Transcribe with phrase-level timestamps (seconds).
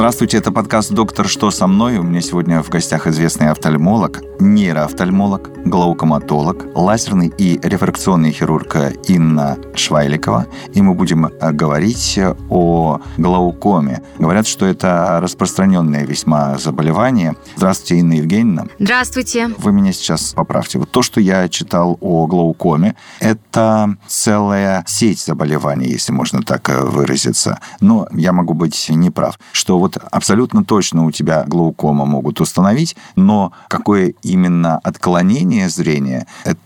[0.00, 1.98] Здравствуйте, это подкаст «Доктор, что со мной?».
[1.98, 8.76] У меня сегодня в гостях известный офтальмолог, нейроофтальмолог, глаукоматолог, лазерный и рефракционный хирург
[9.08, 10.46] Инна Швайликова.
[10.72, 12.18] И мы будем э, говорить
[12.48, 14.02] о глаукоме.
[14.18, 17.36] Говорят, что это распространенное весьма заболевание.
[17.56, 18.68] Здравствуйте, Инна Евгеньевна.
[18.78, 19.48] Здравствуйте.
[19.58, 20.78] Вы меня сейчас поправьте.
[20.78, 26.80] Вот то, что я читал о глаукоме, это целая сеть заболеваний, если можно так э,
[26.80, 27.60] выразиться.
[27.80, 29.38] Но я могу быть неправ.
[29.52, 36.60] Что вот абсолютно точно у тебя глаукома могут установить, но какое именно отклонение зрения, это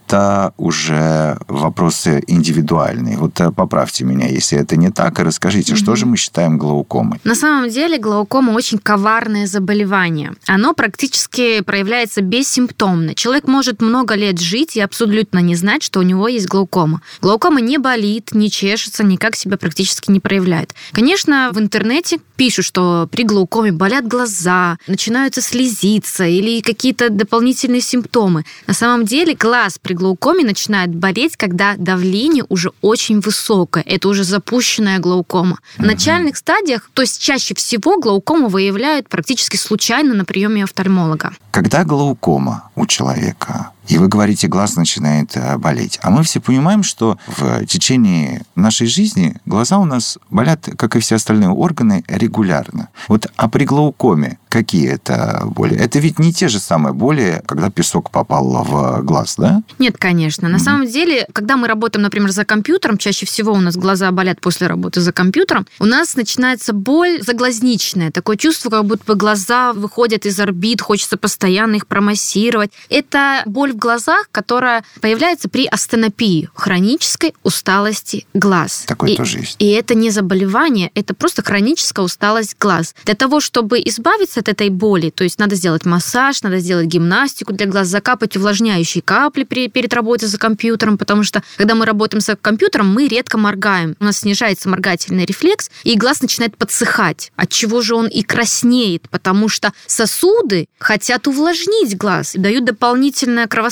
[0.56, 3.16] уже вопросы индивидуальные.
[3.18, 7.20] Вот э, поправьте меня, если это не так, и расскажите, что же мы считаем глаукомой?
[7.24, 10.33] На самом деле глаукома очень коварное заболевание.
[10.47, 13.14] Оно практически проявляется бессимптомно.
[13.14, 17.00] Человек может много лет жить и абсолютно не знать, что у него есть глаукома.
[17.20, 20.74] Глаукома не болит, не чешется, никак себя практически не проявляет.
[20.92, 28.44] Конечно, в интернете пишут, что при глаукоме болят глаза, начинаются слезиться или какие-то дополнительные симптомы.
[28.67, 30.03] На самом деле глаз при глаукоме
[30.44, 33.83] начинает болеть, когда давление уже очень высокое.
[33.86, 35.58] Это уже запущенная глаукома.
[35.78, 41.33] В начальных стадиях, то есть чаще всего глаукому выявляют практически случайно на приеме офтальмолога.
[41.50, 46.82] Когда глаукома у человека, и вы говорите, глаз начинает э, болеть, а мы все понимаем,
[46.82, 52.88] что в течение нашей жизни глаза у нас болят, как и все остальные органы, регулярно.
[53.08, 55.77] Вот а при глаукоме какие это боли?
[55.77, 59.62] Это ведь не те же самые боли, когда песок попал в глаз, да?
[59.80, 60.48] Нет, конечно.
[60.48, 64.40] На самом деле, когда мы работаем, например, за компьютером, чаще всего у нас глаза болят
[64.40, 68.12] после работы за компьютером, у нас начинается боль заглазничная.
[68.12, 72.70] Такое чувство, как будто бы глаза выходят из орбит, хочется постоянно их промассировать.
[72.88, 78.85] Это боль в глазах, которая появляется при астенопии, хронической усталости глаз.
[78.86, 79.57] Такое И- тоже есть.
[79.58, 82.95] И это не заболевание, это просто хроническая усталость глаз.
[83.05, 87.52] Для того, чтобы избавиться от этой боли, то есть надо сделать массаж, надо сделать гимнастику
[87.52, 92.20] для глаз, закапать увлажняющие капли при- перед работой за компьютером, потому что когда мы работаем
[92.20, 93.96] за компьютером, мы редко моргаем.
[94.01, 97.33] У нас снижается моргательный рефлекс, и глаз начинает подсыхать.
[97.36, 99.08] От чего же он и краснеет?
[99.11, 103.64] Потому что сосуды хотят увлажнить глаз и дают дополнительное кровоснабжение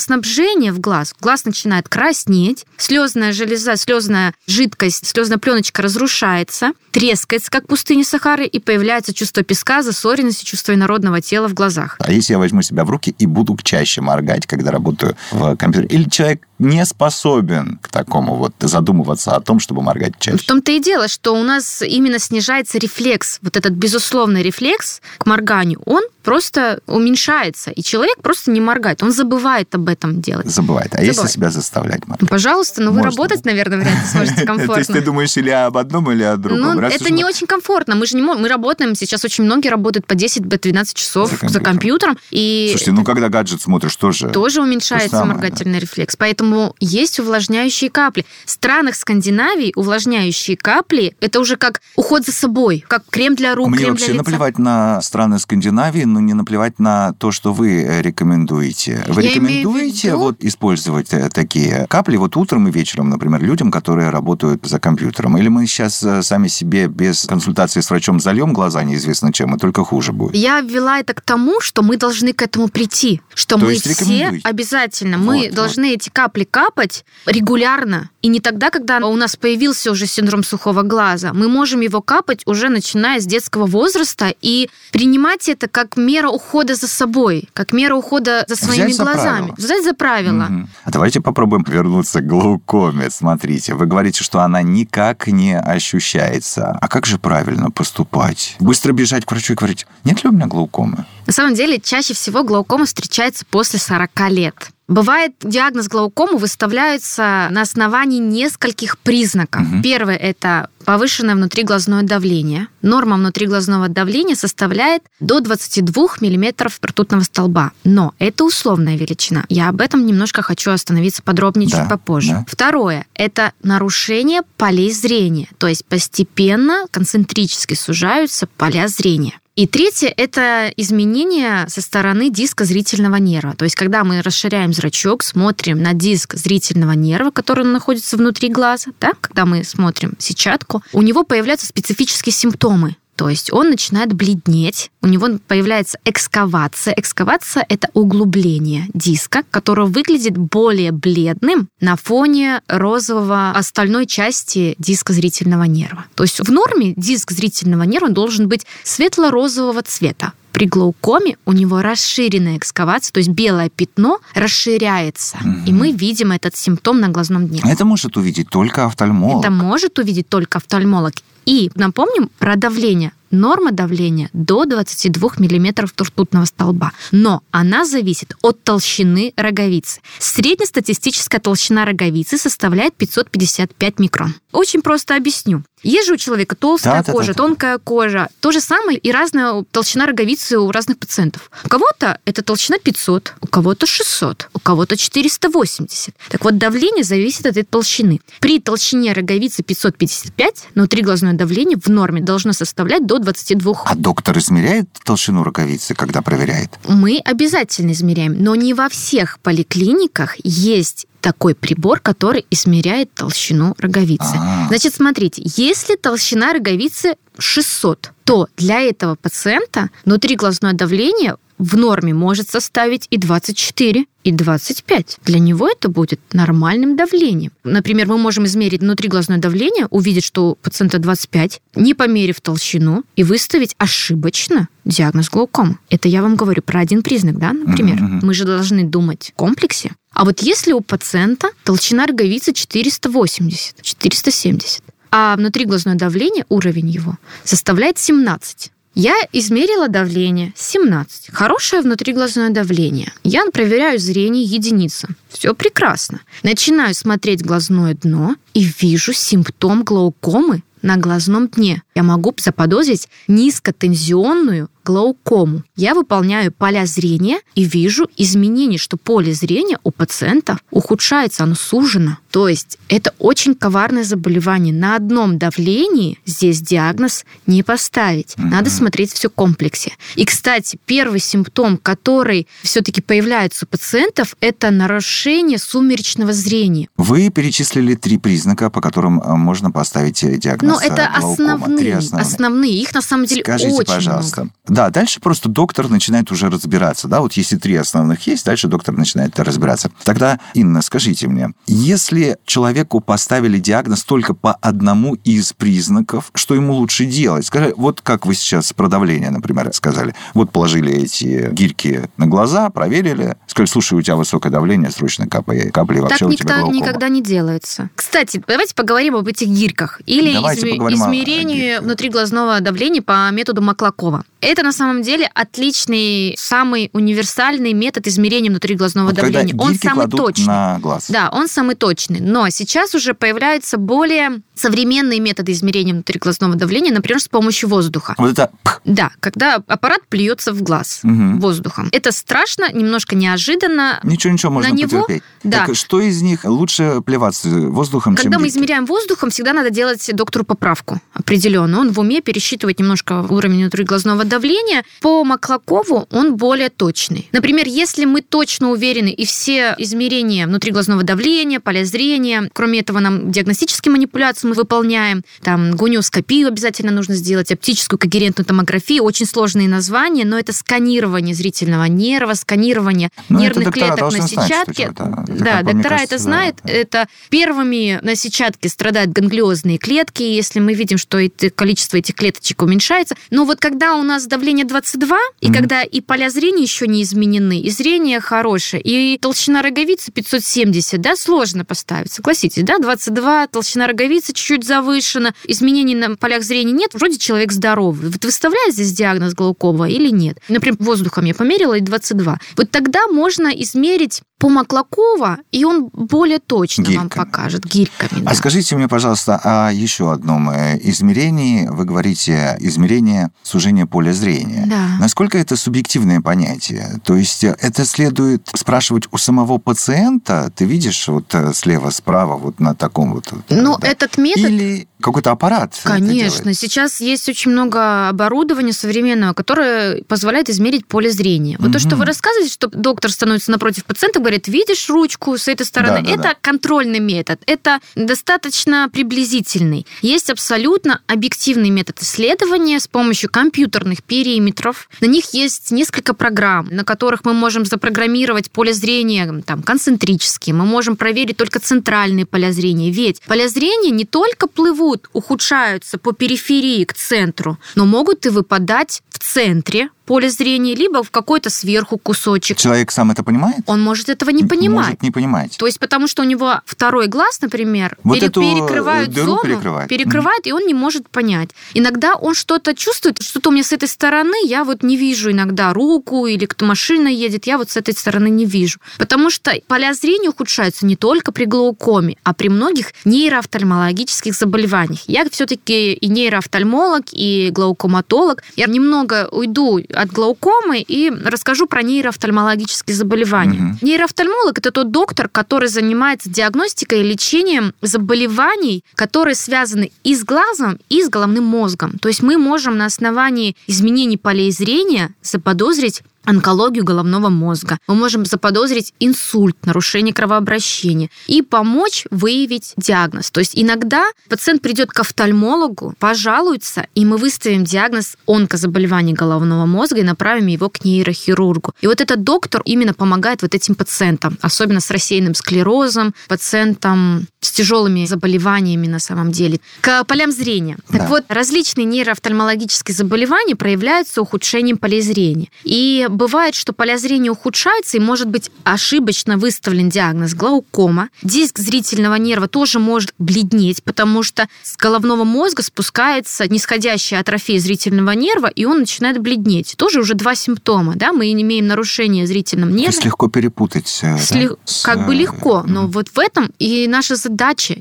[0.73, 1.15] в глаз.
[1.21, 8.59] Глаз начинает краснеть, слезная железа, слезная жидкость, слезная пленочка разрушается, трескается, как пустыня Сахары, и
[8.59, 11.97] появляется чувство песка, засоренности, чувство инородного тела в глазах.
[11.99, 15.97] А если я возьму себя в руки и буду чаще моргать, когда работаю в компьютере?
[15.97, 20.45] Или человек не способен к такому вот задумываться о том, чтобы моргать В чаще?
[20.47, 25.83] том-то и дело, что у нас именно снижается рефлекс, вот этот безусловный рефлекс к морганию,
[25.87, 30.47] он просто уменьшается, и человек просто не моргает, он забывает об этом делать.
[30.49, 30.95] Забывает.
[30.95, 31.33] А если Забывает.
[31.33, 32.31] себя заставлять Ну, моргать?
[32.31, 33.11] Пожалуйста, но вы Можно.
[33.11, 34.95] работать, наверное, вряд ли сможете То есть комфортно.
[34.95, 36.77] ты думаешь или об одном, или о другом?
[36.77, 37.97] Ну, это не очень комфортно.
[37.97, 38.23] Мы же не.
[38.23, 42.17] Мы работаем сейчас очень многие работают по 10-12 часов За компьютером.
[42.31, 44.29] Слушайте, ну когда гаджет смотришь, тоже...
[44.29, 46.15] тоже уменьшается моргательный рефлекс.
[46.17, 48.25] Поэтому есть увлажняющие капли.
[48.45, 53.69] В странах Скандинавии увлажняющие капли это уже как уход за собой, как крем для рук,
[53.69, 54.25] Мне крем вообще для лица.
[54.25, 59.05] наплевать на страны Скандинавии, но не наплевать на то, что вы э, рекомендуете.
[59.09, 63.71] Вы Я рекомендуете виду- вот использовать э, такие капли вот утром и вечером, например, людям,
[63.71, 65.37] которые работают за компьютером?
[65.39, 69.59] Или мы сейчас э, сами себе без консультации с врачом зальем глаза неизвестно чем, и
[69.59, 70.35] только хуже будет?
[70.35, 74.41] Я ввела это к тому, что мы должны к этому прийти, что То мы все
[74.45, 75.55] обязательно, Вот, мы вот.
[75.55, 80.83] должны эти капли капать регулярно, и не тогда, когда у нас появился уже синдром сухого
[80.83, 81.33] глаза.
[81.33, 86.75] Мы можем его капать уже начиная с детского возраста и принимать это как мера ухода
[86.75, 89.37] за собой, как мера ухода за своими Взять за глазами.
[89.39, 89.55] правило.
[89.57, 90.43] Взять за правило.
[90.45, 90.69] Мгм.
[90.85, 93.11] А давайте попробуем вернуться к глаукоме.
[93.11, 96.79] Смотрите, вы говорите, что она никак не ощущается.
[96.81, 98.57] А как же правильно поступать?
[98.61, 101.05] Быстро бежать к врачу и говорить, нет ли у меня глаукомы?
[101.27, 104.55] На самом деле, чаще всего глаукома встречается после 40 лет.
[104.93, 109.63] Бывает, диагноз глаукомы выставляется на основании нескольких признаков.
[109.63, 109.83] Мгм.
[109.83, 112.67] Первое– это повышенное внутриглазное давление.
[112.83, 117.73] Норма внутриглазного давления составляет до 22 мм ртутного столба.
[117.85, 119.45] Но это условная величина.
[119.49, 122.31] Я об этом немножко хочу остановиться подробнее Да, чуть попозже.
[122.33, 122.45] да.
[122.49, 125.49] Второе– это нарушение полей зрения.
[125.59, 129.39] То есть постепенно, концентрически сужаются поля зрения.
[129.55, 133.55] И третье– это изменение со стороны диска зрительного нерва.
[133.55, 138.93] То есть, когда мы расширяем зрачок, смотрим на диск зрительного нерва, который находится внутри глаза,
[138.99, 142.97] да, когда мы смотрим сетчатку, у него появляются специфические симптомы.
[143.17, 146.95] То есть он начинает бледнеть, у него появляется экскавация.
[146.97, 155.65] Экскавация– это углубление диска, которое выглядит более бледным на фоне розового остальной части диска зрительного
[155.65, 156.07] нерва.
[156.15, 160.33] То есть в норме диск зрительного нерва должен быть светло-розового цвета.
[160.53, 165.57] При глаукоме у него расширенная экскавация, то есть белое пятно расширяется, угу.
[165.67, 167.63] и мы видим этот симптом на глазном дне.
[167.65, 169.43] Это может увидеть только офтальмолог.
[169.43, 171.15] Это может увидеть только офтальмолог.
[171.47, 173.13] И напомним про давление.
[173.33, 176.93] Норма давления до 22 мм ртутного столба.
[177.13, 180.03] Но она зависит от толщины роговицы.
[180.19, 184.35] Среднестатистическая толщина роговицы составляет 555 микрон.
[184.53, 185.65] Очень просто объясню.
[185.83, 188.29] Есть же у человека толстая да, кожа, да, да, тонкая кожа.
[188.41, 191.51] То же самое и разная толщина роговицы у разных пациентов.
[191.65, 196.15] У кого-то это толщина 500, у кого-то 600, у кого-то 480.
[196.29, 198.21] Так вот, давление зависит от этой толщины.
[198.41, 203.83] При толщине роговицы 555 внутриглазное давление в норме должно составлять до 22.
[203.85, 206.71] А доктор измеряет толщину роговицы, когда проверяет?
[206.87, 214.35] Мы обязательно измеряем, но не во всех поликлиниках есть такой прибор, который измеряет толщину роговицы.
[214.35, 214.69] А-а-а.
[214.69, 222.51] Значит, смотрите, если толщина роговицы 600, то для этого пациента внутриглазное давление в норме может
[222.51, 225.19] составить и 24, и 25.
[225.25, 227.53] Для него это будет нормальным давлением.
[227.63, 233.23] Например, мы можем измерить внутриглазное давление, увидеть, что у пациента 25, не померив толщину, и
[233.23, 235.79] выставить ошибочно диагноз глаукома.
[235.89, 237.97] Это я вам говорю про один признак, да, например.
[237.97, 238.21] Mm-hmm.
[238.23, 239.93] Мы же должны думать в комплексе.
[240.13, 244.83] А вот если у пациента толщина роговицы 480, 470,
[245.13, 251.31] а внутриглазное давление, уровень его, составляет 17, я измерила давление 17.
[251.33, 253.13] Хорошее внутриглазное давление.
[253.25, 255.09] Я проверяю зрение единица.
[255.31, 256.21] Все прекрасно.
[256.43, 261.83] Начинаю смотреть глазное дно и вижу симптом глаукомы на глазном дне.
[261.95, 265.63] Я могу заподозрить низкотензионную глаукому.
[265.77, 272.19] Я выполняю поля зрения и вижу изменения, что поле зрения у пациента ухудшается, оно сужено.
[272.31, 274.73] То есть это очень коварное заболевание.
[274.75, 278.35] На одном давлении здесь диагноз не поставить.
[278.37, 279.93] Надо смотреть все в комплексе.
[280.15, 286.89] И, кстати, первый симптом, который все-таки появляется у пациентов, это нарушение сумеречного зрения.
[286.97, 292.23] Вы перечислили три признака, по которым э, можно поставить э, диагноз Ну, это основные, основные.
[292.23, 292.81] основные.
[292.81, 294.55] Их на самом деле Скажите, очень пожалуйста, много.
[294.73, 297.07] Да, дальше просто доктор начинает уже разбираться.
[297.07, 299.91] Да, вот если три основных есть, дальше доктор начинает разбираться.
[300.03, 306.73] Тогда, Инна, скажите мне, если человеку поставили диагноз только по одному из признаков, что ему
[306.73, 307.45] лучше делать?
[307.45, 310.15] Скажи, вот как вы сейчас про давление, например, сказали.
[310.33, 315.71] Вот положили эти гирьки на глаза, проверили, сказали, слушай, у тебя высокое давление, срочно капай
[315.71, 317.91] капли, вообще так у тебя никогда, никогда не делается.
[317.95, 320.01] Кстати, давайте поговорим об этих гирьках.
[320.07, 324.25] Или изме- измерению внутриглазного давления по методу Маклакова.
[324.43, 329.55] Это на самом деле отличный, самый универсальный метод измерения внутриглазного вот давления.
[329.57, 330.47] Он самый точный.
[330.47, 331.09] На глаз.
[331.09, 332.21] Да, он самый точный.
[332.21, 338.15] Но сейчас уже появляются более современные методы измерения внутриглазного давления, например, с помощью воздуха.
[338.19, 338.51] Вот это...
[338.85, 341.39] Да, когда аппарат плюется в глаз угу.
[341.39, 341.89] воздухом.
[341.93, 344.01] Это страшно, немножко неожиданно.
[344.03, 345.23] Ничего, ничего, можно на него, потерпеть.
[345.45, 345.67] Да.
[345.67, 350.45] Так что из них лучше плеваться воздухом, Когда мы измеряем воздухом, всегда надо делать доктору
[350.45, 351.81] поправку определенную.
[351.81, 354.83] Он в уме пересчитывать немножко уровень внутриглазного давления.
[355.01, 357.29] По Маклакову он более точный.
[357.33, 363.31] Например, если мы точно уверены и все измерения внутриглазного давления, поля зрения, кроме этого нам
[363.31, 370.25] диагностические манипуляции мы выполняем, там гуниоскопию обязательно нужно сделать, оптическую когерентную томографию, очень сложные названия,
[370.25, 374.93] но это сканирование зрительного нерва, сканирование но ну, нервных клеток на сетчатке.
[374.95, 376.57] Знать, это, да, доктора кажется, это знают.
[376.65, 376.73] Да.
[376.73, 382.63] Это первыми на сетчатке страдают ганглиозные клетки, если мы видим, что это количество этих клеточек
[382.63, 383.15] уменьшается.
[383.31, 385.53] Но вот когда у нас давление 22, и mm-hmm.
[385.53, 391.17] когда и поля зрения еще не изменены, и зрение хорошее, и толщина роговицы 570, да,
[391.17, 397.19] сложно поставить, согласитесь, да, 22, толщина роговицы чуть-чуть завышена, изменений на полях зрения нет, вроде
[397.19, 398.11] человек здоровый.
[398.11, 400.39] Вот выставляет здесь диагноз глаукома или нет?
[400.49, 402.39] Например, воздухом я померила и 22.
[402.57, 406.97] Вот тогда можно измерить по Маклакова, и он более точно гирьками.
[406.97, 408.23] вам покажет гирьками.
[408.23, 408.35] А да.
[408.35, 411.69] скажите мне, пожалуйста, о еще одном э, измерении.
[411.69, 414.65] Вы говорите измерение сужения поля зрения.
[414.67, 414.97] Да.
[414.99, 417.01] Насколько это субъективное понятие?
[417.05, 420.53] То есть э, это следует спрашивать у самого пациента?
[420.55, 423.33] Ты видишь вот э, слева, справа, вот на таком вот...
[423.49, 423.89] Ну, да?
[423.89, 424.45] этот метод...
[424.45, 425.79] Или какой-то аппарат.
[425.83, 431.57] Конечно, сейчас есть очень много оборудования современного, которое позволяет измерить поле зрения.
[431.59, 435.67] Вот то, что вы рассказываете, что доктор становится напротив пациента, говорит, видишь ручку с этой
[435.67, 436.37] стороны, Да, да, это да.
[436.41, 439.87] контрольный метод, это достаточно приблизительный.
[440.03, 444.89] Есть абсолютно объективный метод исследования с помощью компьютерных периметров.
[445.01, 450.65] На них есть несколько программ, на которых мы можем запрограммировать поле зрения там, концентрически, мы
[450.65, 452.91] можем проверить только центральные поля зрения.
[452.91, 459.03] Ведь поля зрения не только плывут, ухудшаются по периферии к центру, но могут и выпадать
[459.11, 462.57] в центре поля зрения, либо в какой-то сверху кусочек.
[462.57, 463.61] Человек сам это понимает?
[463.67, 464.87] Он может этого не понимать.
[464.87, 465.57] Может не понимать.
[465.59, 469.89] То есть потому что у него второй глаз, например, Вот пере- э, дыру зону, перекрывает.
[469.89, 471.51] перекрывает, и он не может понять.
[471.75, 475.73] Иногда он что-то чувствует, что-то у меня с этой стороны, я вот не вижу иногда
[475.73, 478.79] руку или кто машина едет, я вот с этой стороны не вижу.
[478.99, 485.01] Потому что поля зрения ухудшаются не только при глаукоме, а при многих нейроофтальмологических заболеваниях.
[485.07, 488.43] Я все-таки и нейроофтальмолог, и глаукоматолог.
[488.57, 493.59] Я немного уйду от глаукомы и расскажу про нейроофтальмологические заболевания.
[493.59, 493.79] Мгм.
[493.83, 500.79] Нейроофтальмолог это тот доктор, который занимается диагностикой и лечением заболеваний, которые связаны и с глазом,
[500.89, 501.99] и с головным мозгом.
[501.99, 507.79] То есть мы можем на основании изменений полей зрения заподозрить онкологию головного мозга.
[507.87, 513.31] Мы можем заподозрить инсульт, нарушение кровообращения и помочь выявить диагноз.
[513.31, 520.01] То есть иногда пациент придет к офтальмологу, пожалуется, и мы выставим диагноз онкозаболевания головного мозга
[520.01, 521.75] и направим его к нейрохирургу.
[521.81, 527.51] И вот этот доктор именно помогает вот этим пациентам, особенно с рассеянным склерозом, пациентам с
[527.51, 529.59] тяжелыми заболеваниями на самом деле.
[529.81, 530.79] К полям зрения.
[530.89, 530.99] Да.
[531.01, 535.49] Так вот, различные нейроофтальмологические заболевания проявляются ухудшением полей зрения.
[535.65, 541.09] И бывает, что поля зрения ухудшаются, и может быть ошибочно выставлен диагноз глаукома.
[541.23, 548.13] Диск зрительного нерва тоже может бледнеть, потому что с головного мозга спускается нисходящая атрофия зрительного
[548.13, 549.75] нерва, и он начинает бледнеть.
[549.77, 550.95] Тоже уже два симптома.
[550.95, 551.13] Да?
[551.13, 552.93] Мы имеем нарушение зрительного То нерва.
[552.93, 553.99] есть легко перепутать.
[554.03, 555.91] э, да, Сли- с, Как бы э, легко, но мгм.
[555.91, 557.32] вот в этом и наша задача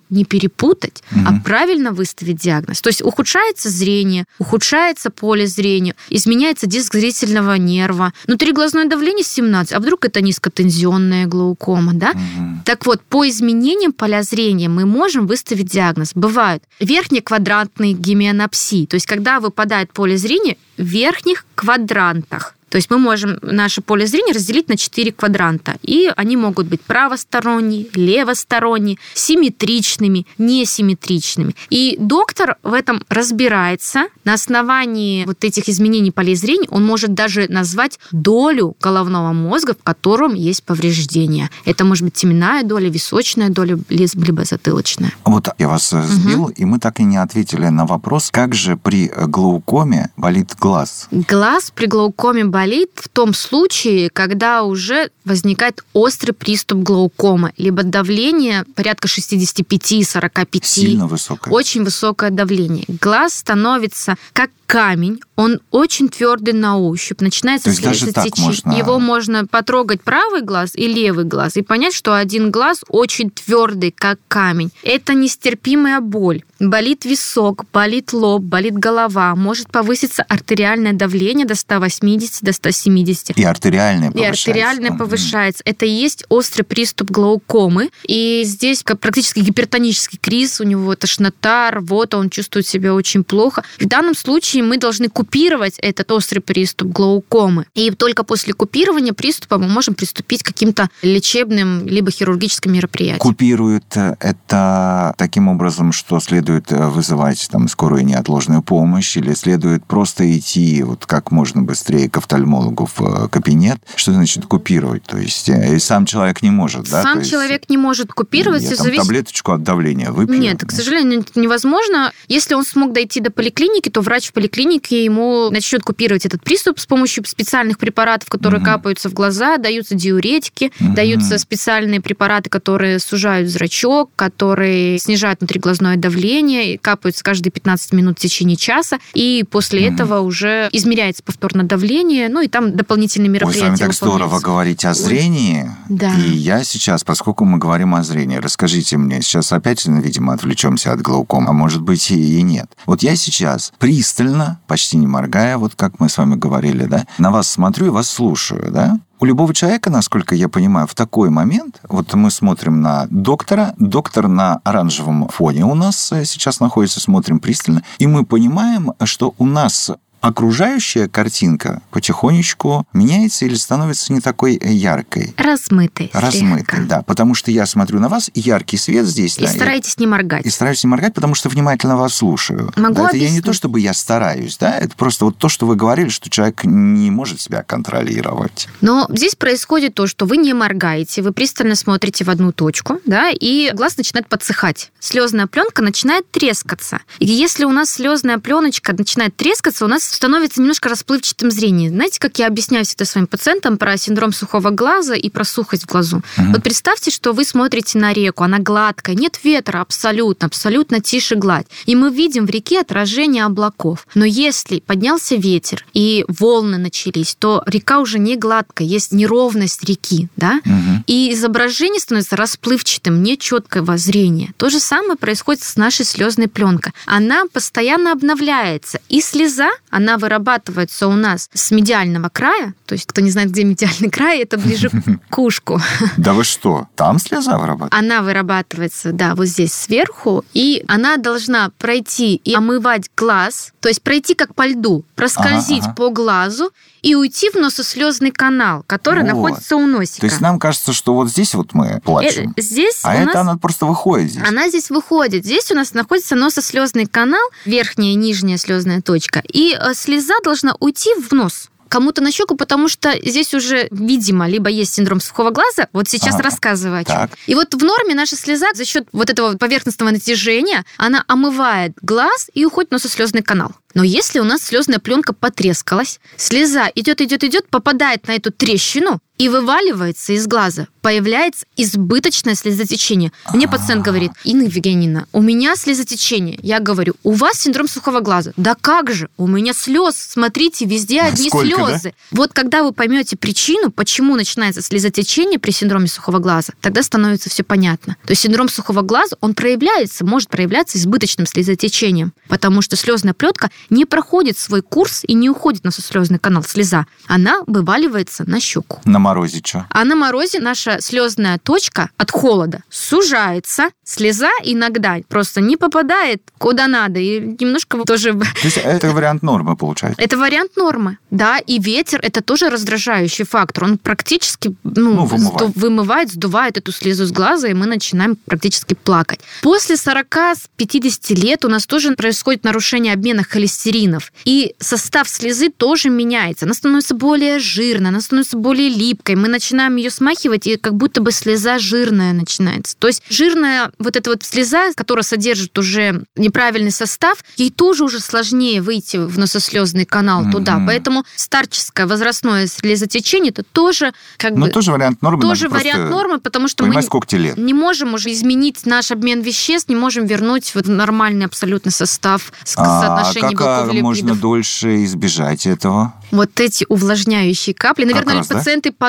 [0.10, 1.41] не перепутать, а Мгм.
[1.41, 2.81] правильно выставить диагноз.
[2.81, 9.79] То есть ухудшается зрение, ухудшается поле зрения, изменяется диск зрительного нерва, внутриглазное давление 17, а
[9.79, 12.12] вдруг это низкотензионная глаукома, да?
[12.13, 12.62] Мгм.
[12.65, 16.12] Так вот, по изменениям поля зрения мы можем выставить диагноз.
[16.15, 22.55] Бывают верхнеквадрантные гемианопсии, то есть когда выпадает поле зрения в верхних квадрантах.
[22.72, 25.75] То есть мы можем наше поле зрения разделить на четыре квадранта.
[25.84, 31.54] И они могут быть правосторонние, левосторонние, симметричными, несимметричными.
[31.70, 34.06] И доктор в этом разбирается.
[34.24, 39.84] На основании вот этих изменений полей зрения он может даже назвать долю головного мозга, в
[39.84, 41.50] котором есть повреждения.
[41.66, 45.12] Это может быть теменная доля, височная доля, либо затылочная.
[45.25, 48.78] Вот я вас э, сбил, и мы так и не ответили на вопрос, как же
[48.78, 51.10] при глаукоме болит глаз?
[51.12, 52.61] Глаз при глаукоме болит
[52.96, 60.60] в том случае, когда уже возникает острый приступ глаукомы, либо давление порядка 65-45.
[60.63, 61.53] Сильно высокое.
[61.53, 62.86] Очень высокое давление.
[62.88, 68.46] Глаз становится как камень, он очень твердый на ощупь, начинается слезотечение.
[68.66, 73.30] можно- Его можно потрогать правый глаз и левый глаз и понять, что один глаз очень
[73.32, 74.72] твердый, как камень.
[74.84, 76.44] Это нестерпимая боль.
[76.60, 83.38] Болит висок, болит лоб, болит голова, может повыситься артериальное давление до 180, до 170.
[83.38, 84.50] И артериальное И повышается.
[84.52, 84.98] артериальное Мгм.
[85.00, 85.64] повышается.
[85.66, 87.90] Это и есть острый приступ глаукомы.
[88.06, 93.64] И здесь практически гипертонический криз, у него тошнота, рвота, он чувствует себя очень плохо.
[93.80, 97.66] В данном случае мы должны купировать этот острый приступ глаукомы.
[97.74, 103.20] И только после купирования приступа мы можем приступить к каким-то лечебным либо хирургическим мероприятиям.
[103.20, 109.86] Купируют э, это таким образом, что следует э, вызывать там скорую неотложную помощь или следует
[109.86, 113.78] просто идти вот как можно быстрее к офтальмологу в э, кабинет.
[113.96, 115.04] Что значит купировать?
[115.04, 117.04] То есть и сам человек не может, да?
[117.04, 120.38] Сам То есть, человек не может купировать, я там зависит таблеточку от давления выпью.
[120.38, 122.12] Нет, к сожалению, невозможно.
[122.28, 125.21] Если он смог дойти до поликлиники, то врач в поликлинике ему
[125.51, 128.66] начнет купировать этот приступ с помощью специальных препаратов, которые Мгм.
[128.66, 130.96] капаются в глаза, даются диуретики, Мгм.
[130.96, 138.22] даются специальные препараты, которые сужают зрачок, которые снижают внутриглазное давление, капаются каждые 15 минут в
[138.22, 139.96] течение часа, и после Мгм.
[139.96, 144.40] этого уже измеряется повторно давление, ну и там дополнительные Ой, мероприятия с вами так здорово
[144.40, 145.70] говорить о зрении.
[145.90, 146.13] Да.
[146.16, 151.01] И я сейчас, поскольку мы говорим о зрении, расскажите мне, сейчас опять, видимо, отвлечемся от
[151.01, 152.68] глаукома, а может быть и нет.
[152.86, 157.31] Вот я сейчас пристально, почти не моргая, вот как мы с вами говорили, да, на
[157.31, 159.00] вас смотрю и вас слушаю, да?
[159.20, 164.27] У любого человека, насколько я понимаю, в такой момент, вот мы смотрим на доктора, доктор
[164.27, 169.46] на оранжевом фоне у нас э, сейчас находится, смотрим пристально, и мы понимаем, что у
[169.46, 169.91] нас
[170.22, 175.34] окружающая картинка потихонечку меняется или становится не такой яркой.
[175.38, 176.10] Размытой.
[176.13, 176.98] Размытой, слегка.
[176.98, 177.01] да.
[177.01, 179.38] Потому что я смотрю на вас, и яркий свет здесь.
[179.38, 180.46] И да, старайтесь не моргать.
[180.46, 182.72] и стараюсь не моргать, потому что внимательно вас слушаю.
[182.75, 183.46] Могу Да, это я не объяснить?
[183.46, 187.10] то, чтобы я стараюсь, да, это просто вот то, что вы говорили, что человек не
[187.10, 188.68] может себя контролировать.
[188.82, 193.30] Но здесь происходит то, что вы не моргаете, вы пристально смотрите в одну точку, да,
[193.32, 194.92] и глаз начинает подсыхать.
[195.00, 197.00] Слезная пленка начинает трескаться.
[197.20, 201.89] И если у нас слезная пленочка начинает трескаться, у нас становится немножко расплывчатым зрение.
[201.89, 205.86] Знаете, как я объясняю всегда своим пациентам про синдром сухого глаза и про сухость в
[205.88, 206.22] глазу?
[206.38, 206.53] Мгм.
[206.53, 211.68] Вот представьте, что вы смотрите на реку, она гладкая, нет ветра абсолютно, абсолютно тише гладь.
[211.86, 214.06] И мы видим в реке отражение облаков.
[214.13, 220.27] Но если поднялся ветер и волны начались, то река уже не гладкая, есть неровность реки,
[220.36, 220.60] да?
[220.65, 221.03] Мгм.
[221.08, 224.53] И изображение становится расплывчатым, нечеткого зрения.
[224.58, 226.91] То же самое происходит с нашей слезной пленкой.
[227.06, 229.00] Она постоянно обновляется.
[229.08, 232.74] И слеза, она вырабатывается у нас с медиального края.
[232.86, 234.89] То есть, кто не знает, где медиальный край, это ближе
[235.29, 235.79] к ушку.
[236.17, 237.93] Да вы что, там слеза вырабатывает?
[237.93, 244.01] Она вырабатывается, да, вот здесь сверху, и она должна пройти и омывать глаз, то есть
[244.01, 245.96] пройти как по льду, проскользить Ага, ага.
[245.96, 249.34] по глазу и уйти в носослезный канал, который Вот.
[249.34, 250.22] находится у носика.
[250.22, 253.36] То есть нам кажется, что вот здесь вот мы плачем, Э, Здесь а это нас...
[253.36, 254.43] она просто выходит здесь.
[254.48, 255.43] Она здесь выходит.
[255.46, 259.41] Здесь у нас находится носослезный канал, верхняя и нижняя слезная точка.
[259.51, 264.48] И э, слеза должна уйти в нос кому-то на щеку, потому что здесь уже, видимо,
[264.48, 266.44] либо есть синдром сухого глаза, вот сейчас Ага.
[266.44, 267.16] рассказываю о чем.
[267.16, 267.32] Так.
[267.48, 272.50] И вот в норме наша слеза за счет вот этого поверхностного натяжения, она омывает глаз
[272.54, 273.74] и уходит в носослезный канал.
[273.94, 279.20] Но если у нас слезная пленка потрескалась, слеза идет, идет, идет, попадает на эту трещину
[279.42, 280.88] и вываливается из глаза.
[281.02, 283.32] Появляется избыточное слезотечение.
[283.52, 286.60] Мне пациент говорит, Инна Евгеньевна, у меня слезотечение.
[286.62, 288.52] Я говорю, у вас синдром сухого глаза.
[288.56, 289.30] Да как же?
[289.38, 291.88] У меня слез, смотрите, везде одни Сколько, да?
[291.88, 292.14] слезы.
[292.30, 297.64] Вот когда вы поймете причину, почему начинается слезотечение при синдроме сухого глаза, тогда становится все
[297.64, 298.18] понятно.
[298.28, 303.72] То есть синдром сухого глаза, он проявляется, может проявляться избыточным слезотечением, потому что слезная плетка
[303.90, 307.08] не проходит свой курс и не уходит на слезный канал слеза.
[307.26, 309.00] Она вываливается на щеку.
[309.04, 309.85] На морозе что?
[309.89, 316.87] А на морозе наша слезная точка от холода сужается, слеза иногда просто не попадает куда
[316.87, 320.22] надо, и немножко тоже То есть это вариант нормы получается.
[320.22, 323.85] это вариант нормы, да, и ветер это тоже раздражающий фактор.
[323.85, 325.61] Он практически ну, Ну, вымывает.
[325.61, 329.39] сду- вымывает, сдувает эту слезу с глаза, и мы начинаем практически плакать.
[329.61, 336.65] После 40-50 лет у нас тоже происходит нарушение обмена холестеринов, и состав слезы тоже меняется.
[336.65, 339.21] Она становится более жирной, она становится более липкой.
[339.29, 342.96] Мы начинаем ее смахивать, и как будто бы слеза жирная начинается.
[342.98, 348.20] То есть жирная вот эта вот слеза, которая содержит уже неправильный состав, ей тоже уже
[348.20, 350.77] сложнее выйти в носослезный канал туда.
[350.77, 350.88] Мгм.
[350.88, 355.42] Поэтому старческое возрастное слезотечение это тоже как Ну, бы тоже вариант нормы.
[355.42, 356.94] тоже вариант нормы, потому что мы
[357.38, 357.57] лет.
[357.57, 363.01] не можем уже изменить наш обмен веществ, не можем вернуть вот нормальный абсолютно состав А
[363.01, 364.40] соотношение как а, белков можно липидов.
[364.40, 366.14] дольше избежать этого?
[366.31, 368.05] Вот эти увлажняющие капли.
[368.05, 368.60] Наверное, раз, да?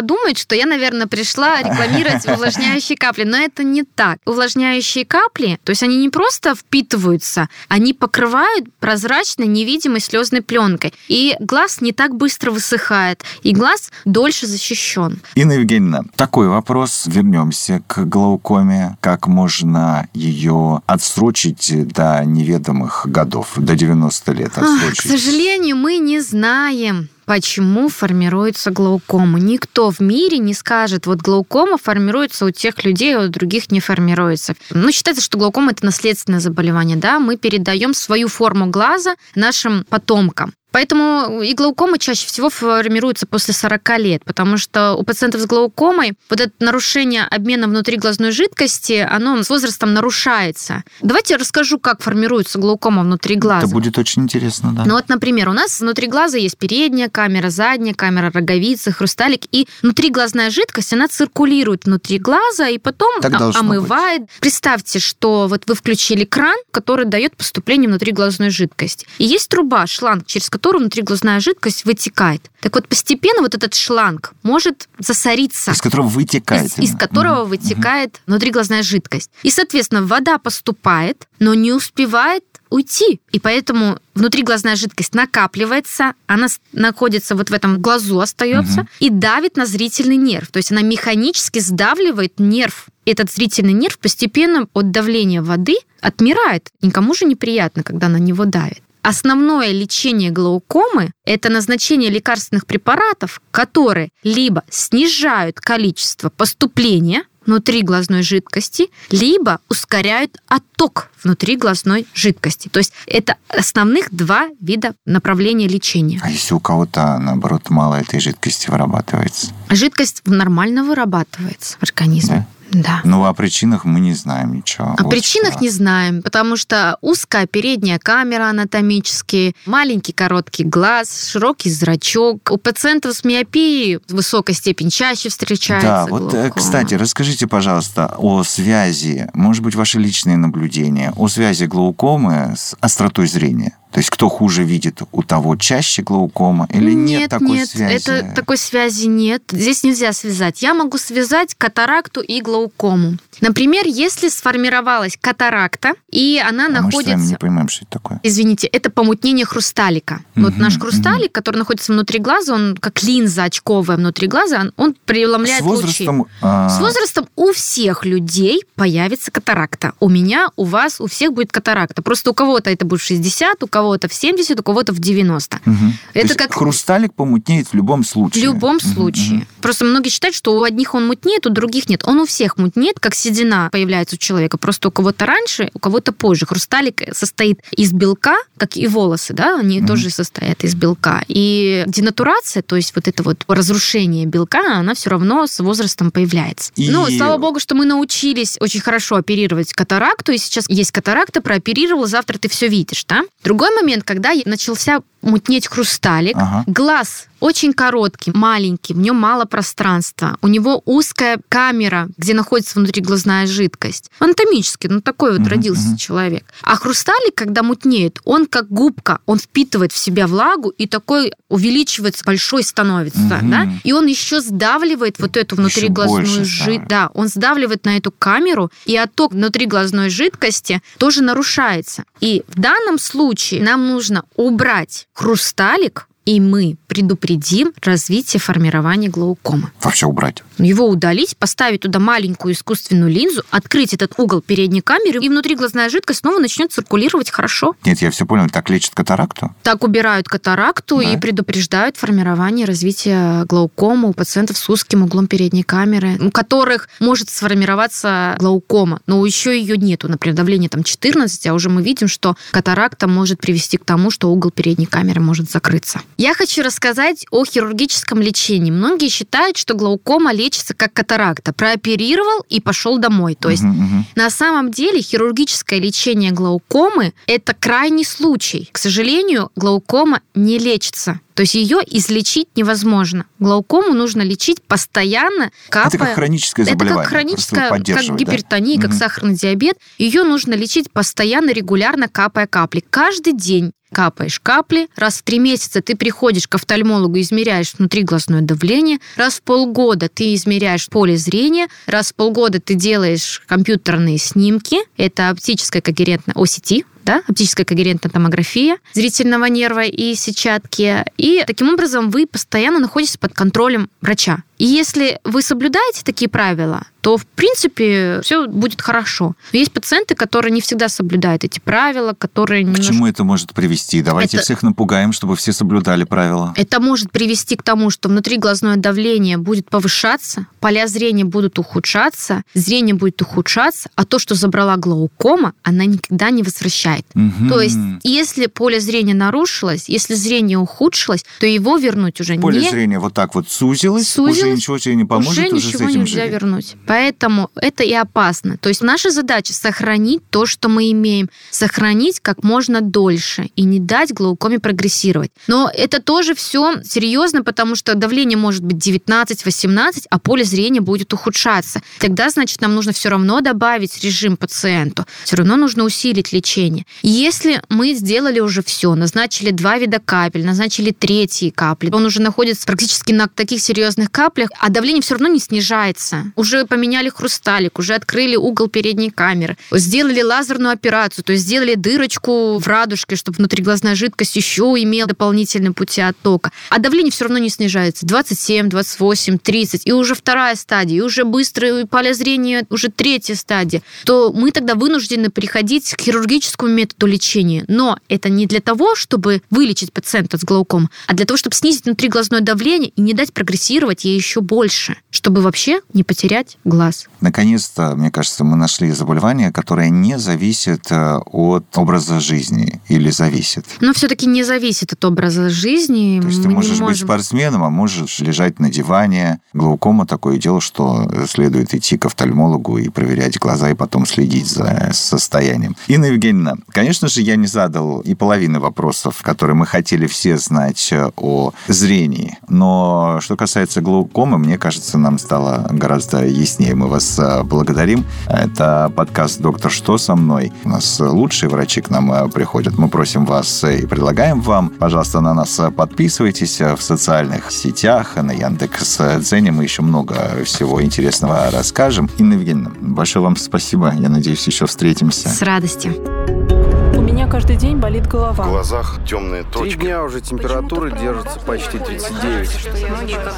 [0.03, 4.19] Подумают, что я, наверное, пришла рекламировать увлажняющие капли, но это не так.
[4.27, 10.93] Увлажняющие капли, то есть они не просто впитываются, они покрывают прозрачной невидимой слезной пленкой.
[11.07, 15.21] И глаз не так быстро высыхает, и глаз дольше защищен.
[15.37, 17.05] Инна Евгеньевна, такой вопрос.
[17.07, 18.97] Вернемся к глаукоме.
[19.01, 25.05] Как можно ее отсрочить до неведомых годов, до 90 лет Ах, отсрочить?
[25.05, 29.39] К сожалению, мы не знаем, почему формируется глаукома.
[29.39, 33.81] Никто в мире не скажет, вот глаукома формируется у тех людей, а у других не
[33.81, 34.55] формируется.
[34.71, 40.53] Ну, считается, что глаукома это наследственное заболевание, да, мы передаем свою форму глаза нашим потомкам.
[40.73, 46.15] Поэтому и глаукома чаще всего формируется после 40 лет, потому что у пациентов с глаукомой
[46.31, 50.83] вот это нарушение обмена внутриглазной жидкости, оно с возрастом нарушается.
[51.01, 53.67] Давайте я расскажу, как формируется глаукома внутри глаза.
[53.67, 54.85] Это будет очень интересно, да.
[54.85, 59.69] Ну вот, например, у нас внутри глаза есть передняя камера, задняя камера, роговица, хрусталик, и
[59.83, 64.23] внутриглазная жидкость, она циркулирует внутри глаза и потом Так должно омывает.
[64.41, 69.07] Представьте, что вот вы включили кран, который дает поступление внутриглазной жидкости.
[69.19, 72.49] И есть труба, шланг, через которую внутриглазная жидкость вытекает.
[72.61, 76.79] Так вот, постепенно вот этот шланг может засориться Из которого вытекает.
[76.79, 77.51] из, из которого Мгм.
[77.51, 79.29] вытекает внутриглазная жидкость.
[79.43, 83.21] И, соответственно, вода поступает, но не успевает уйти.
[83.33, 88.89] И поэтому внутриглазная жидкость накапливается, она находится вот в этом глазу остается угу.
[89.01, 90.53] и давит на зрительный нерв.
[90.53, 92.87] То есть она механически сдавливает нерв.
[93.05, 96.71] Этот зрительный нерв постепенно от давления воды отмирает.
[96.83, 98.83] Никому же неприятно, когда на него давит.
[99.03, 108.89] Основное лечение глаукомы– это назначение лекарственных препаратов, которые либо снижают количество поступления внутри глазной жидкости,
[109.11, 112.69] либо ускоряют отток внутри глазной жидкости.
[112.69, 116.21] То есть это основных два вида направления лечения.
[116.23, 119.53] А если у кого-то, наоборот, мало этой жидкости вырабатывается?
[119.71, 122.37] Жидкость нормально вырабатывается в организме.
[122.37, 122.62] Да?
[122.73, 123.01] Да.
[123.05, 124.95] Ну, о причинах мы не знаем ничего.
[124.99, 125.63] О вот причинах что.
[125.63, 132.51] не знаем, потому что узкая передняя камера анатомически, маленький короткий глаз, широкий зрачок.
[132.51, 135.87] У пациентов с миопией высокая степень чаще встречается.
[135.87, 136.51] Да, вот, глаукома.
[136.51, 143.27] кстати, расскажите, пожалуйста, о связи, может быть, ваши личные наблюдения, о связи глаукомы с остротой
[143.27, 143.77] зрения.
[143.93, 147.93] То есть кто хуже видит, у того чаще глаукома или нет, нет такой нет, связи?
[147.93, 149.43] Нет, это такой связи нет.
[149.51, 150.63] Здесь нельзя связать.
[150.63, 153.19] Я могу связать катаракту и глаукому.
[153.43, 157.19] Например, если сформировалась катаракта, и она а находится...
[157.19, 158.21] Мы с не понимаем, что это такое.
[158.23, 160.21] Извините, это помутнение хрусталика.
[160.37, 161.33] Угу, вот наш хрусталик, угу.
[161.33, 166.21] который находится внутри глаза, он как линза очковая внутри глаза, он, он преломляет с возрастом,
[166.21, 166.31] лучи.
[166.41, 166.71] А...
[166.71, 169.93] С возрастом у всех людей появится катаракта.
[170.01, 172.01] У меня, у вас, у всех будет катаракта.
[172.01, 175.61] Просто у кого-то это будет 60, у кого кого-то в 70, у кого-то в 90.
[175.65, 175.75] Угу.
[176.15, 178.43] Это как хрусталик помутнеет в любом случае.
[178.43, 179.39] В любом угу, случае.
[179.39, 179.47] Угу.
[179.61, 182.03] Просто многие считают, что у одних он мутнеет, у других нет.
[182.05, 184.57] Он у всех мутнеет, как седина появляется у человека.
[184.57, 186.47] Просто у кого-то раньше, у кого-то позже.
[186.47, 189.89] Хрусталик состоит из белка, как и волосы, да, они угу.
[189.89, 191.25] тоже состоят из белка.
[191.27, 196.73] И денатурация, то есть вот это вот разрушение белка, она все равно с возрастом появляется.
[196.77, 196.91] И...
[196.91, 202.07] Ну, слава богу, что мы научились очень хорошо оперировать катаракту, и сейчас есть катаракта, прооперировал,
[202.07, 203.23] завтра ты все видишь, да?
[203.43, 206.65] Другой момент, когда начался мутнеть хрусталик, ага.
[206.67, 210.39] глаз очень короткий, маленький, в нем мало пространства.
[210.43, 214.13] У него узкая камера, где находится внутриглазная жидкость.
[214.21, 215.97] Анатомически, ну такой вот родился uh-huh.
[215.97, 216.45] человек.
[216.63, 222.23] А хрусталик, когда мутнеет, он как губка, он впитывает в себя влагу и такой увеличивается,
[222.25, 223.51] большой становится, uh-huh.
[223.51, 223.73] да?
[223.83, 226.89] И он еще сдавливает вот эту внутриглазную жидкость.
[226.89, 232.05] Да, он сдавливает на эту камеру, и отток внутриглазной жидкости тоже нарушается.
[232.21, 239.71] И в данном случае нам нужно убрать хрусталик, и мы предупредим развитие формирования глаукомы.
[239.83, 240.43] Вообще убрать?
[240.59, 245.89] Его удалить, поставить туда маленькую искусственную линзу, открыть этот угол передней камеры, и внутри глазная
[245.89, 247.75] жидкость снова начнет циркулировать хорошо.
[247.85, 248.49] Нет, я все понял.
[248.49, 249.55] Так лечат катаракту?
[249.63, 251.03] Так убирают катаракту да.
[251.05, 257.31] и предупреждают формирование развития глаукомы у пациентов с узким углом передней камеры, у которых может
[257.31, 260.09] сформироваться глаукома, но еще ее нету.
[260.09, 264.31] Например, давление там 14, а уже мы видим, что катаракта может привести к тому, что
[264.31, 266.03] угол передней камеры может закрыться.
[266.23, 268.71] Я хочу рассказать о хирургическом лечении.
[268.71, 271.53] Многие считают, что глаукома лечится как катаракта.
[271.53, 273.35] Прооперировал и пошел домой.
[273.35, 274.05] То есть uh-huh, uh-huh.
[274.15, 278.69] на самом деле хирургическое лечение глаукомы– это крайний случай.
[278.71, 281.19] К сожалению, глаукома не лечится.
[281.35, 283.27] То есть ее излечить невозможно.
[283.41, 285.89] Глаукому нужно лечить постоянно, капая.
[285.89, 287.03] Это как хроническое заболевание.
[287.03, 288.83] Это как хроническое, как гипертония, да?
[288.83, 288.99] как угу.
[288.99, 289.77] сахарный диабет.
[289.99, 292.85] Ее нужно лечить постоянно, регулярно, капая капли.
[292.89, 294.89] Каждый день капаешь капли.
[294.97, 298.99] Раз в три месяца ты приходишь к офтальмологу, измеряешь внутриглазное давление.
[299.17, 301.69] Раз в полгода ты измеряешь поле зрения.
[301.87, 304.79] Раз в полгода ты делаешь компьютерные снимки.
[304.97, 311.05] Это оптическая когерентная OCT, да, оптическая когерентная томография зрительного нерва и сетчатки.
[311.17, 314.43] И таким образом вы постоянно находитесь под контролем врача.
[314.63, 319.35] И если вы соблюдаете такие правила, то, в принципе, все будет хорошо.
[319.53, 322.65] Но есть пациенты, которые не всегда соблюдают эти правила, которые...
[322.65, 324.03] К чему это может привести?
[324.03, 324.45] Давайте это...
[324.45, 326.55] всех напугаем, чтобы все соблюдали правила.
[326.57, 332.45] Это может привести к тому, что внутри глазное давление будет повышаться, поля зрения будут ухудшаться,
[332.55, 337.05] зрение будет ухудшаться, а то, что забрала глаукома, она никогда не возвращает.
[337.17, 337.49] Угу.
[337.49, 342.65] То есть, если поле зрения нарушилось, если зрение ухудшилось, то его вернуть уже поле не...
[342.67, 345.89] Поле зрения вот так вот сузилось, сузилось уже ничего тебе не поможет, уже, уже ничего
[345.89, 346.33] нельзя жили.
[346.33, 346.77] вернуть.
[346.87, 348.57] Поэтому это и опасно.
[348.59, 353.81] То есть наша задача сохранить то, что мы имеем, сохранить как можно дольше и не
[353.81, 355.31] дать глаукоме прогрессировать.
[355.47, 361.13] Но это тоже все серьезно, потому что давление может быть 19-18, а поле зрения будет
[361.13, 361.81] ухудшаться.
[361.99, 365.07] Тогда, значит, нам нужно все равно добавить режим пациенту.
[365.25, 366.87] Все равно нужно усилить лечение.
[367.03, 372.67] Если мы сделали уже все, назначили два вида капель, назначили третьи капли, он уже находится
[372.67, 376.33] практически на таких серьезных каплях, а давление все равно не снижается.
[376.37, 382.59] Уже поменяли хрусталик, уже открыли угол передней камеры, сделали лазерную операцию, то есть сделали дырочку
[382.59, 386.53] в радужке, чтобы внутриглазная жидкость еще имела дополнительные пути оттока.
[386.71, 388.07] А давление все равно не снижается.
[388.07, 389.83] 27, 28, 30.
[389.87, 393.83] И уже вторая стадия, и уже быстрое поле зрения, уже третья стадия.
[394.05, 397.65] То мы тогда вынуждены приходить к хирургическому методу лечения.
[397.69, 401.85] Но это не для того, чтобы вылечить пациента с глауком, а для того, чтобы снизить
[401.85, 407.07] внутриглазное давление и не дать прогрессировать ей еще больше, чтобы вообще не потерять глаз.
[407.21, 413.67] Наконец-то, мне кажется, мы нашли заболевание, которое не зависит э, от образа жизни или зависит.
[413.81, 416.21] Но все-таки не зависит от образа жизни.
[416.21, 419.41] То есть ты можешь быть можем- спортсменом, а можешь лежать на диване.
[419.53, 424.91] Глаукома такое дело, что следует идти к офтальмологу и проверять глаза, и потом следить за
[424.93, 425.77] состоянием.
[425.89, 430.89] Инна Евгеньевна, конечно же, я не задал и половины вопросов, которые мы хотели все знать
[430.93, 432.39] э, о зрении.
[432.49, 433.81] Но что касается
[434.13, 436.75] глаукомы, мне кажется, нам стало гораздо яснее.
[436.75, 438.05] Мы вас э, благодарим.
[438.29, 440.53] Это подкаст «Доктор, что со мной?».
[440.65, 442.79] У нас лучшие врачи к нам э, приходят.
[442.79, 448.33] Мы просим вас э, и предлагаем вам, пожалуйста, на нас подписывайтесь в социальных сетях, на
[448.33, 449.51] Яндекс Дзене.
[449.51, 452.11] Мы еще много всего интересного расскажем.
[452.19, 453.95] Инна Евгеньевна, большое вам спасибо.
[453.95, 455.29] Я надеюсь, еще встретимся.
[455.29, 456.62] С радостью.
[457.03, 458.45] У меня каждый день болит В голова.
[458.45, 459.77] глазах темные Три точки.
[459.81, 462.69] дня уже температура держится почти 39.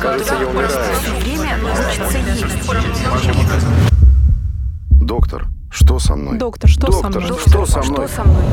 [0.03, 0.71] Кажется, я умираю.
[4.91, 6.37] Доктор, что со мной?
[6.39, 7.39] Доктор, что со Доктор, мной?
[7.39, 8.07] что со мной?
[8.07, 8.45] Что со мной?